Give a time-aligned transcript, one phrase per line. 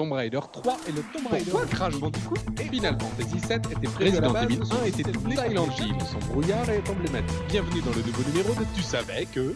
[0.00, 4.34] Tomb Raider 3 et le Tomb Raider Pourquoi Crash Bandicoot Final Fantasy VII était Resident
[4.34, 5.94] Evil 1 était Silent Hill.
[6.10, 7.36] Son brouillard est emblématique.
[7.50, 9.54] Bienvenue dans le nouveau numéro de Tu savais que...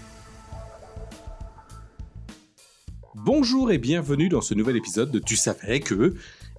[3.14, 6.14] Bonjour et bienvenue dans ce nouvel épisode de Tu savais que...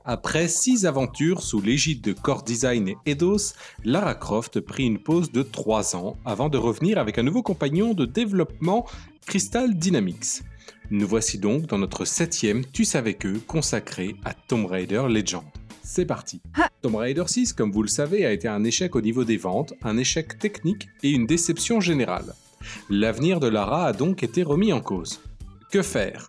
[0.07, 3.53] Après six aventures sous l'égide de Core Design et Eidos,
[3.83, 7.95] Lara Croft prit une pause de 3 ans avant de revenir avec un nouveau compagnon
[7.95, 8.85] de développement,
[9.25, 10.43] Crystal Dynamics.
[10.91, 15.43] Nous voici donc dans notre septième Tu savais que consacré à Tomb Raider Legend.
[15.81, 16.39] C'est parti.
[16.83, 19.73] Tomb Raider 6, comme vous le savez, a été un échec au niveau des ventes,
[19.81, 22.35] un échec technique et une déception générale.
[22.91, 25.19] L'avenir de Lara a donc été remis en cause.
[25.71, 26.27] Que faire?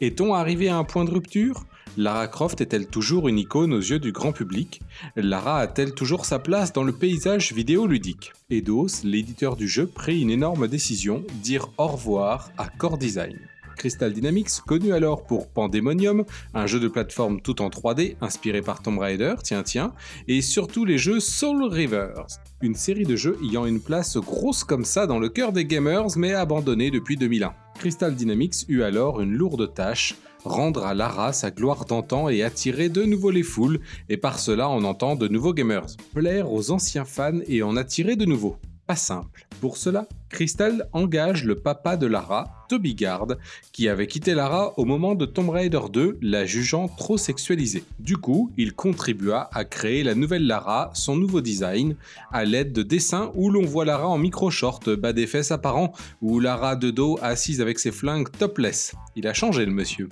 [0.00, 1.66] Est-on arrivé à un point de rupture?
[1.96, 4.80] Lara Croft est-elle toujours une icône aux yeux du grand public?
[5.16, 8.32] Lara a-t-elle toujours sa place dans le paysage vidéoludique?
[8.50, 13.38] Eidos, l'éditeur du jeu, prit une énorme décision, dire au revoir à Core Design.
[13.78, 18.82] Crystal Dynamics, connu alors pour Pandemonium, un jeu de plateforme tout en 3D inspiré par
[18.82, 19.92] Tomb Raider, tiens tiens,
[20.26, 22.26] et surtout les jeux Soul Rivers,
[22.60, 26.08] une série de jeux ayant une place grosse comme ça dans le cœur des gamers
[26.16, 27.54] mais abandonnée depuis 2001.
[27.78, 32.88] Crystal Dynamics eut alors une lourde tâche, rendre à Lara sa gloire d'antan et attirer
[32.88, 37.04] de nouveau les foules, et par cela on entend de nouveaux gamers, plaire aux anciens
[37.04, 39.46] fans et en attirer de nouveaux pas simple.
[39.60, 43.26] Pour cela, Crystal engage le papa de Lara, Toby Gard,
[43.70, 47.84] qui avait quitté Lara au moment de Tomb Raider 2, la jugeant trop sexualisée.
[47.98, 51.96] Du coup, il contribua à créer la nouvelle Lara, son nouveau design,
[52.32, 55.92] à l'aide de dessins où l'on voit Lara en micro-short, bas des fesses apparents,
[56.22, 58.94] ou Lara de dos assise avec ses flingues topless.
[59.16, 60.08] Il a changé le monsieur.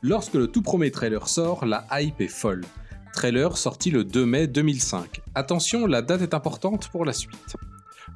[0.00, 2.64] Lorsque le tout premier trailer sort, la hype est folle
[3.18, 5.22] trailer sorti le 2 mai 2005.
[5.34, 7.56] Attention, la date est importante pour la suite.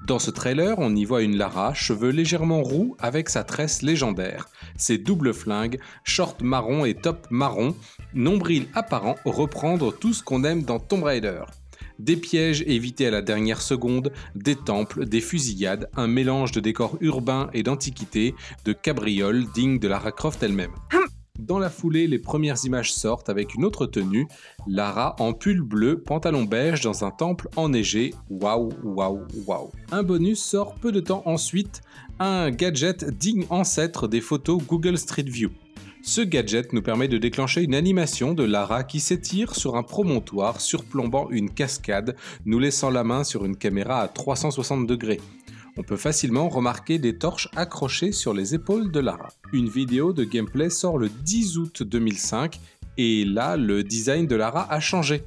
[0.07, 4.49] Dans ce trailer, on y voit une Lara, cheveux légèrement roux avec sa tresse légendaire,
[4.77, 7.75] ses doubles flingues, short marron et top marron,
[8.15, 11.43] nombril apparent reprendre tout ce qu'on aime dans Tomb Raider.
[11.99, 16.97] Des pièges évités à la dernière seconde, des temples, des fusillades, un mélange de décors
[17.01, 20.71] urbains et d'antiquités, de cabrioles dignes de Lara Croft elle-même.
[21.43, 24.29] Dans la foulée, les premières images sortent avec une autre tenue,
[24.69, 28.15] Lara en pull bleu, pantalon beige dans un temple enneigé.
[28.31, 29.73] Waouh, waouh, waouh.
[29.91, 31.81] Un bonus sort peu de temps ensuite,
[32.21, 35.51] un gadget digne ancêtre des photos Google Street View.
[36.05, 40.61] Ce gadget nous permet de déclencher une animation de Lara qui s'étire sur un promontoire
[40.61, 42.15] surplombant une cascade,
[42.45, 45.21] nous laissant la main sur une caméra à 360 degrés
[45.77, 49.31] on peut facilement remarquer des torches accrochées sur les épaules de Lara.
[49.53, 52.61] Une vidéo de gameplay sort le 10 août 2005
[52.99, 55.25] et là, le design de Lara a changé.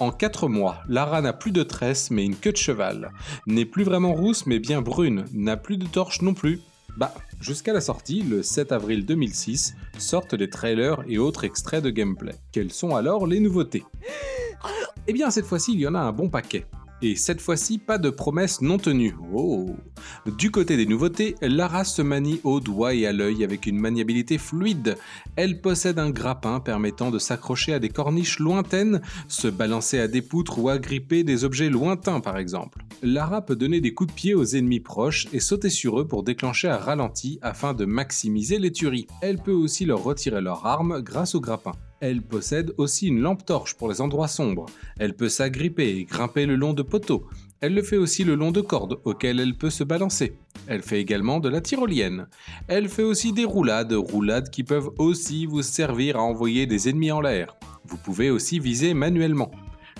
[0.00, 3.12] En 4 mois, Lara n'a plus de tresse mais une queue de cheval,
[3.46, 6.60] n'est plus vraiment rousse mais bien brune, n'a plus de torches non plus.
[6.96, 11.90] Bah, jusqu'à la sortie, le 7 avril 2006, sortent les trailers et autres extraits de
[11.90, 12.34] gameplay.
[12.52, 13.84] Quelles sont alors les nouveautés?
[15.08, 16.64] Eh bien, cette fois-ci, il y en a un bon paquet.
[17.04, 19.16] Et cette fois-ci, pas de promesses non tenues.
[19.34, 19.74] Oh.
[20.38, 24.38] Du côté des nouveautés, Lara se manie au doigt et à l'œil avec une maniabilité
[24.38, 24.96] fluide.
[25.34, 30.22] Elle possède un grappin permettant de s'accrocher à des corniches lointaines, se balancer à des
[30.22, 32.84] poutres ou agripper des objets lointains par exemple.
[33.02, 36.22] Lara peut donner des coups de pied aux ennemis proches et sauter sur eux pour
[36.22, 39.08] déclencher un ralenti afin de maximiser les tueries.
[39.22, 41.72] Elle peut aussi leur retirer leurs armes grâce au grappin.
[42.02, 44.66] Elle possède aussi une lampe torche pour les endroits sombres.
[44.98, 47.28] Elle peut s'agripper et grimper le long de poteaux.
[47.60, 50.32] Elle le fait aussi le long de cordes auxquelles elle peut se balancer.
[50.66, 52.26] Elle fait également de la tyrolienne.
[52.66, 57.12] Elle fait aussi des roulades, roulades qui peuvent aussi vous servir à envoyer des ennemis
[57.12, 57.54] en l'air.
[57.84, 59.52] Vous pouvez aussi viser manuellement.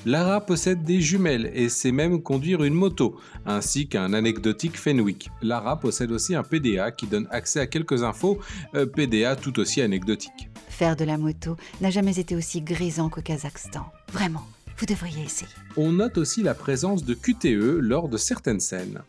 [0.04, 5.30] Lara possède des jumelles et sait même conduire une moto, ainsi qu'un anecdotique Fenwick.
[5.42, 8.38] Lara possède aussi un PDA qui donne accès à quelques infos,
[8.74, 10.48] euh, PDA tout aussi anecdotique.
[10.68, 13.86] Faire de la moto n'a jamais été aussi grisant qu'au Kazakhstan.
[14.12, 14.44] Vraiment,
[14.76, 15.50] vous devriez essayer.
[15.76, 19.02] On note aussi la présence de QTE lors de certaines scènes.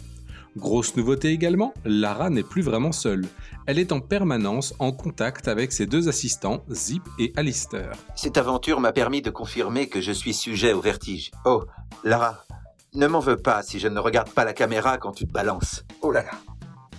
[0.56, 3.26] Grosse nouveauté également, Lara n'est plus vraiment seule.
[3.66, 7.94] Elle est en permanence en contact avec ses deux assistants, Zip et Alistair.
[8.16, 11.32] Cette aventure m'a permis de confirmer que je suis sujet au vertige.
[11.46, 11.64] Oh,
[12.04, 12.46] Lara,
[12.94, 15.84] ne m'en veux pas si je ne regarde pas la caméra quand tu te balances.
[16.04, 16.38] Oh là là,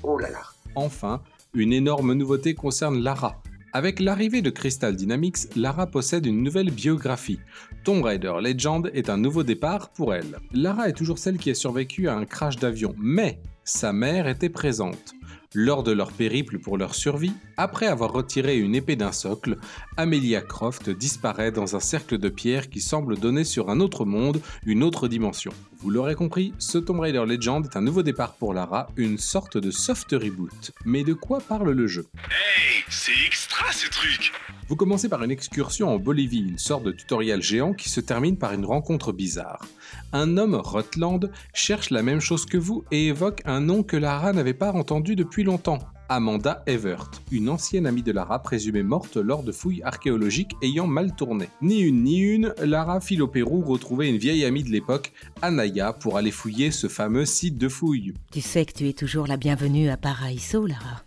[0.03, 0.41] oh là là.
[0.75, 1.23] Enfin,
[1.55, 3.41] une énorme nouveauté concerne Lara.
[3.77, 7.41] Avec l'arrivée de Crystal Dynamics, Lara possède une nouvelle biographie.
[7.83, 10.39] Tomb Raider Legend est un nouveau départ pour elle.
[10.53, 14.49] Lara est toujours celle qui a survécu à un crash d'avion, mais sa mère était
[14.49, 15.15] présente.
[15.57, 19.57] Lors de leur périple pour leur survie, après avoir retiré une épée d'un socle,
[19.97, 24.41] Amelia Croft disparaît dans un cercle de pierre qui semble donner sur un autre monde,
[24.67, 25.53] une autre dimension.
[25.79, 29.57] Vous l'aurez compris, ce Tomb Raider Legend est un nouveau départ pour Lara, une sorte
[29.57, 30.73] de soft reboot.
[30.85, 32.07] Mais de quoi parle le jeu?
[32.17, 34.33] Hey, c'est extra ce truc
[34.69, 38.39] Vous commencez par une excursion en Bolivie, une sorte de tutoriel géant qui se termine
[38.39, 39.65] par une rencontre bizarre.
[40.13, 44.33] Un homme, Rutland, cherche la même chose que vous et évoque un nom que Lara
[44.33, 45.79] n'avait pas entendu depuis longtemps.
[46.11, 51.15] Amanda Evert, une ancienne amie de Lara présumée morte lors de fouilles archéologiques ayant mal
[51.17, 51.49] tourné.
[51.63, 55.95] Ni une ni une, Lara file au Pérou retrouver une vieille amie de l'époque, Anaya,
[55.95, 58.13] pour aller fouiller ce fameux site de fouilles.
[58.33, 61.03] Tu sais que tu es toujours la bienvenue à Paraíso, Lara.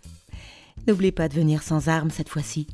[0.88, 2.66] N'oublie pas de venir sans armes cette fois-ci.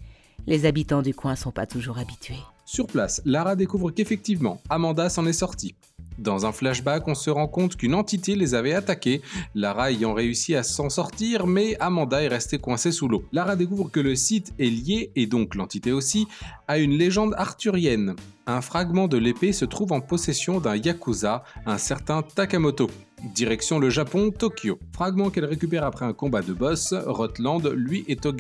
[0.47, 2.41] Les habitants du coin sont pas toujours habitués.
[2.65, 5.75] Sur place, Lara découvre qu'effectivement, Amanda s'en est sortie.
[6.19, 9.23] Dans un flashback, on se rend compte qu'une entité les avait attaqués,
[9.55, 13.25] Lara ayant réussi à s'en sortir, mais Amanda est restée coincée sous l'eau.
[13.33, 16.27] Lara découvre que le site est lié, et donc l'entité aussi,
[16.69, 18.15] à une légende arthurienne.
[18.47, 22.89] Un fragment de l'épée se trouve en possession d'un Yakuza, un certain Takamoto.
[23.35, 24.79] Direction le Japon, Tokyo.
[24.93, 28.35] Fragment qu'elle récupère après un combat de boss, Rotland, lui, est au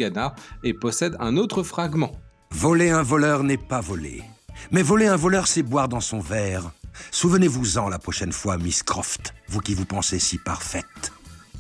[0.63, 2.13] et possède un autre fragment.
[2.51, 4.23] Voler un voleur n'est pas voler.
[4.71, 6.71] Mais voler un voleur, c'est boire dans son verre.
[7.11, 11.13] Souvenez-vous-en la prochaine fois, Miss Croft, vous qui vous pensez si parfaite.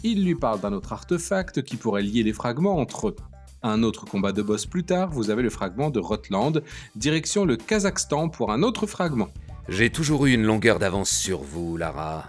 [0.03, 3.17] Il lui parle d'un autre artefact qui pourrait lier les fragments entre eux.
[3.63, 6.63] Un autre combat de boss plus tard, vous avez le fragment de Rotland,
[6.97, 9.31] direction le Kazakhstan pour un autre fragment.
[9.69, 12.27] J'ai toujours eu une longueur d'avance sur vous, Lara.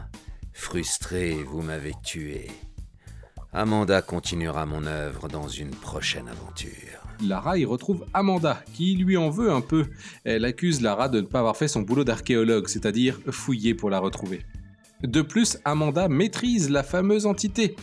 [0.53, 2.49] Frustré, vous m'avez tué.
[3.51, 7.04] Amanda continuera mon œuvre dans une prochaine aventure.
[7.23, 9.85] Lara y retrouve Amanda, qui lui en veut un peu.
[10.23, 13.99] Elle accuse Lara de ne pas avoir fait son boulot d'archéologue, c'est-à-dire fouiller pour la
[13.99, 14.41] retrouver.
[15.03, 17.75] De plus, Amanda maîtrise la fameuse entité.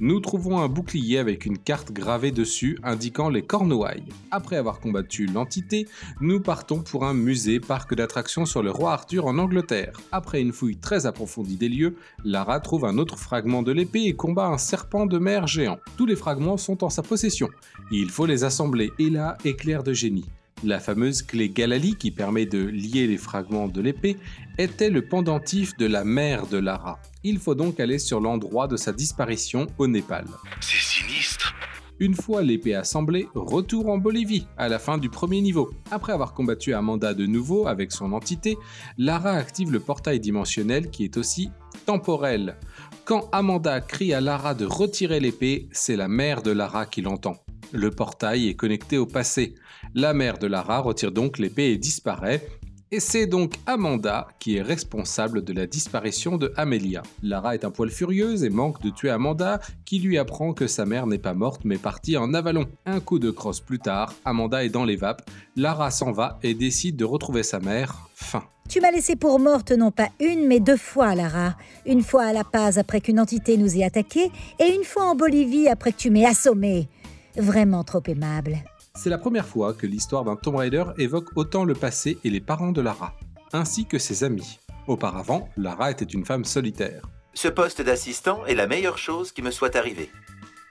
[0.00, 4.04] Nous trouvons un bouclier avec une carte gravée dessus indiquant les Cornouailles.
[4.30, 5.86] Après avoir combattu l'entité,
[6.20, 9.92] nous partons pour un musée parc d'attractions sur le roi Arthur en Angleterre.
[10.12, 14.14] Après une fouille très approfondie des lieux, Lara trouve un autre fragment de l'épée et
[14.14, 15.78] combat un serpent de mer géant.
[15.96, 17.48] Tous les fragments sont en sa possession.
[17.90, 20.26] Il faut les assembler et là, éclair de génie.
[20.64, 24.16] La fameuse clé Galali qui permet de lier les fragments de l'épée
[24.56, 26.98] était le pendentif de la mère de Lara.
[27.24, 30.24] Il faut donc aller sur l'endroit de sa disparition au Népal.
[30.62, 31.54] C'est sinistre
[32.00, 35.70] Une fois l'épée assemblée, retour en Bolivie à la fin du premier niveau.
[35.90, 38.56] Après avoir combattu Amanda de nouveau avec son entité,
[38.96, 41.50] Lara active le portail dimensionnel qui est aussi
[41.84, 42.56] temporel.
[43.04, 47.36] Quand Amanda crie à Lara de retirer l'épée, c'est la mère de Lara qui l'entend.
[47.72, 49.54] Le portail est connecté au passé.
[49.94, 52.46] La mère de Lara retire donc l'épée et disparaît.
[52.92, 57.02] Et c'est donc Amanda qui est responsable de la disparition de Amelia.
[57.22, 60.86] Lara est un poil furieuse et manque de tuer Amanda, qui lui apprend que sa
[60.86, 62.66] mère n'est pas morte mais partie en avalon.
[62.86, 66.54] Un coup de crosse plus tard, Amanda est dans les vapes, Lara s'en va et
[66.54, 68.08] décide de retrouver sa mère.
[68.14, 68.44] Fin.
[68.68, 71.56] Tu m'as laissé pour morte non pas une, mais deux fois, Lara.
[71.86, 75.14] Une fois à La Paz après qu'une entité nous ait attaqués, et une fois en
[75.14, 76.88] Bolivie après que tu m'aies assommé.
[77.36, 78.58] Vraiment trop aimable.
[78.94, 82.40] C'est la première fois que l'histoire d'un Tomb Raider évoque autant le passé et les
[82.40, 83.14] parents de Lara,
[83.52, 84.58] ainsi que ses amis.
[84.86, 87.02] Auparavant, Lara était une femme solitaire.
[87.34, 90.10] Ce poste d'assistant est la meilleure chose qui me soit arrivée.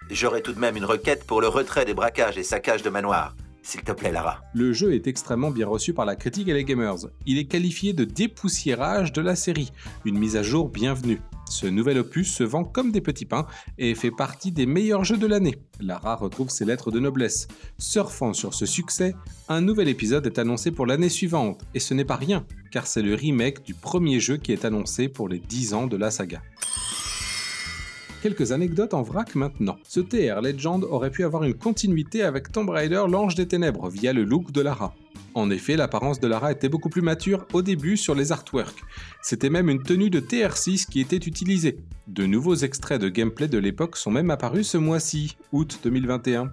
[0.10, 3.36] J'aurais tout de même une requête pour le retrait des braquages et saccages de manoirs.
[3.62, 4.42] S'il te plaît, Lara.
[4.54, 7.08] Le jeu est extrêmement bien reçu par la critique et les gamers.
[7.26, 9.72] Il est qualifié de dépoussiérage de la série,
[10.06, 11.20] une mise à jour bienvenue.
[11.50, 13.48] Ce nouvel opus se vend comme des petits pains
[13.78, 15.58] et fait partie des meilleurs jeux de l'année.
[15.80, 17.48] Lara retrouve ses lettres de noblesse.
[17.78, 19.16] Surfant sur ce succès,
[19.50, 23.02] un nouvel épisode est annoncé pour l'année suivante, et ce n'est pas rien, car c'est
[23.02, 26.42] le remake du premier jeu qui est annoncé pour les 10 ans de la saga.
[28.26, 29.78] Quelques anecdotes en vrac maintenant.
[29.84, 34.14] Ce TR Legend aurait pu avoir une continuité avec Tomb Raider l'Ange des Ténèbres via
[34.14, 34.96] le look de Lara.
[35.36, 38.82] En effet, l'apparence de Lara était beaucoup plus mature au début sur les artworks.
[39.22, 41.78] C'était même une tenue de TR6 qui était utilisée.
[42.08, 46.52] De nouveaux extraits de gameplay de l'époque sont même apparus ce mois-ci, août 2021.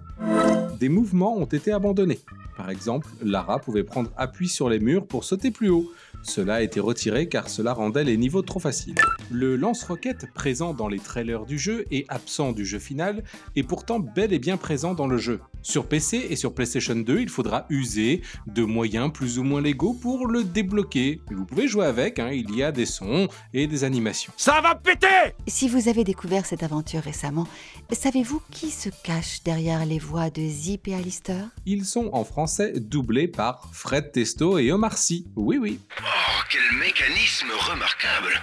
[0.79, 2.19] Des mouvements ont été abandonnés.
[2.55, 5.91] Par exemple, Lara pouvait prendre appui sur les murs pour sauter plus haut.
[6.23, 8.95] Cela a été retiré car cela rendait les niveaux trop faciles.
[9.29, 13.23] Le lance-roquette présent dans les trailers du jeu et absent du jeu final
[13.55, 15.41] est pourtant bel et bien présent dans le jeu.
[15.61, 19.93] Sur PC et sur PlayStation 2, il faudra user de moyens plus ou moins légaux
[19.93, 21.21] pour le débloquer.
[21.29, 24.33] Mais vous pouvez jouer avec, hein, il y a des sons et des animations.
[24.37, 25.07] Ça va péter
[25.47, 27.47] Si vous avez découvert cette aventure récemment,
[27.91, 32.73] savez-vous qui se cache derrière les voix de Zip et Alistair Ils sont en français
[32.79, 35.27] doublés par Fred Testo et Omar Sy.
[35.35, 35.79] Oui oui.
[36.15, 38.33] Oh, quel mécanisme remarquable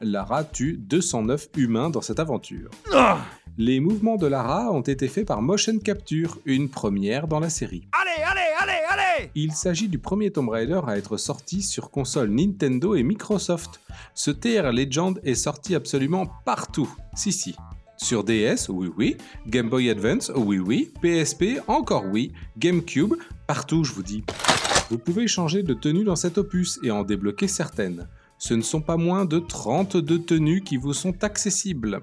[0.00, 2.70] Lara tue 209 humains dans cette aventure.
[2.94, 3.18] Ah
[3.58, 7.86] Les mouvements de Lara ont été faits par Motion Capture, une première dans la série.
[7.92, 12.30] Allez, allez, allez, allez Il s'agit du premier Tomb Raider à être sorti sur console
[12.30, 13.80] Nintendo et Microsoft.
[14.14, 16.88] Ce TR Legend est sorti absolument partout.
[17.14, 17.54] Si, si.
[17.98, 19.16] Sur DS, oui, oui.
[19.46, 20.92] Game Boy Advance, oui, oui.
[21.02, 22.32] PSP, encore oui.
[22.56, 23.14] GameCube,
[23.46, 24.24] partout, je vous dis.
[24.90, 28.08] Vous pouvez changer de tenue dans cet opus et en débloquer certaines.
[28.38, 32.00] Ce ne sont pas moins de 32 tenues qui vous sont accessibles.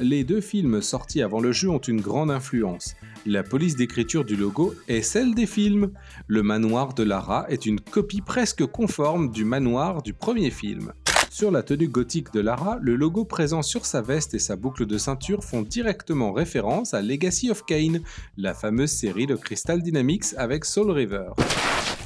[0.00, 2.94] Les deux films sortis avant le jeu ont une grande influence.
[3.26, 5.90] La police d'écriture du logo est celle des films.
[6.28, 10.92] Le manoir de Lara est une copie presque conforme du manoir du premier film.
[11.38, 14.86] Sur la tenue gothique de Lara, le logo présent sur sa veste et sa boucle
[14.86, 18.00] de ceinture font directement référence à Legacy of Kain,
[18.36, 21.28] la fameuse série de Crystal Dynamics avec Soul River.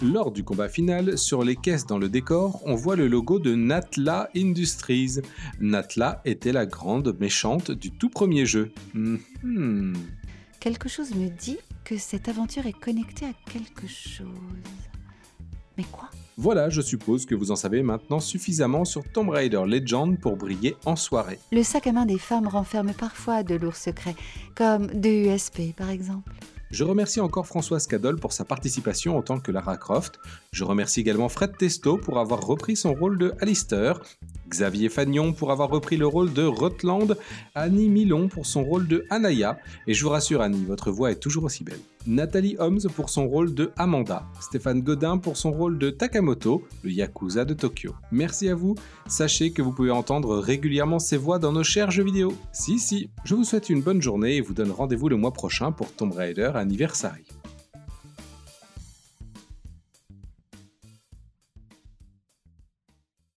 [0.03, 3.55] Lors du combat final, sur les caisses dans le décor, on voit le logo de
[3.55, 5.21] Natla Industries.
[5.61, 8.71] Natla était la grande méchante du tout premier jeu.
[8.93, 9.95] Mhm.
[10.61, 14.29] Quelque chose me dit que cette aventure est connectée à quelque chose.
[15.79, 16.11] Mais quoi?
[16.39, 20.77] Voilà, je suppose que vous en savez maintenant suffisamment sur Tomb Raider Legend pour briller
[20.87, 21.39] en soirée.
[21.53, 24.17] Le sac à main des femmes renferme parfois de lourds secrets,
[24.55, 26.33] comme de USP par exemple.
[26.71, 30.19] Je remercie encore Françoise Cadol pour sa participation en tant que Lara Croft.
[30.53, 34.01] Je remercie également Fred Testo pour avoir repris son rôle de Alistair,
[34.53, 37.17] Xavier Fagnon pour avoir repris le rôle de Rutland,
[37.55, 41.19] Annie Milon pour son rôle de Anaya, et je vous rassure Annie, votre voix est
[41.19, 41.81] toujours aussi belle.
[42.07, 46.91] Nathalie Holmes pour son rôle de Amanda, Stéphane Godin pour son rôle de Takamoto, le
[46.91, 47.95] Yakuza de Tokyo.
[48.11, 48.75] Merci à vous,
[49.07, 52.35] sachez que vous pouvez entendre régulièrement ces voix dans nos chers jeux vidéo.
[52.53, 55.73] Si, si, je vous souhaite une bonne journée et vous donne rendez-vous le mois prochain
[55.73, 57.25] pour Tomb Raider Anniversary.